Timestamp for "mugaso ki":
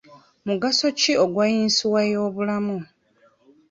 0.47-1.11